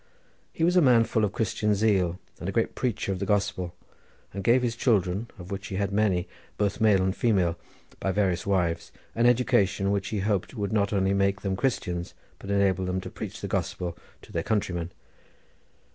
He 0.51 0.63
was 0.63 0.75
a 0.75 0.81
man 0.81 1.03
full 1.03 1.23
of 1.23 1.31
Christian 1.31 1.75
zeal 1.75 2.17
and 2.39 2.49
a 2.49 2.51
great 2.51 2.73
preacher 2.73 3.11
of 3.11 3.19
the 3.19 3.25
Gospel, 3.27 3.75
and 4.33 4.43
gave 4.43 4.63
his 4.63 4.75
children, 4.75 5.29
of 5.37 5.51
which 5.51 5.67
he 5.67 5.75
had 5.75 5.91
many 5.91 6.27
both 6.57 6.81
male 6.81 7.03
and 7.03 7.15
female 7.15 7.55
by 7.99 8.11
various 8.11 8.47
wives, 8.47 8.91
an 9.13 9.27
education 9.27 9.91
which 9.91 10.07
he 10.07 10.21
hoped 10.21 10.55
would 10.55 10.73
not 10.73 10.91
only 10.91 11.13
make 11.13 11.41
them 11.41 11.55
Christians, 11.55 12.15
but 12.39 12.49
enable 12.49 12.85
them 12.85 12.99
to 13.01 13.11
preach 13.11 13.41
the 13.41 13.47
Gospel 13.47 13.95
to 14.23 14.31
their 14.31 14.41
countrymen. 14.41 14.91